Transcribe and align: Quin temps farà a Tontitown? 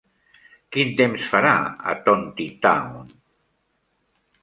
Quin 0.75 0.93
temps 1.01 1.27
farà 1.35 1.53
a 1.93 1.95
Tontitown? 2.09 3.09